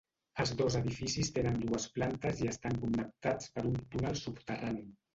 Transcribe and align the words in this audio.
Els 0.43 0.53
dos 0.61 0.77
edificis 0.79 1.29
tenen 1.35 1.61
dues 1.67 1.87
plantes 1.99 2.43
i 2.47 2.51
estan 2.55 2.83
connectats 2.89 3.55
per 3.55 3.69
un 3.75 3.81
túnel 3.95 4.23
subterrani. 4.27 4.89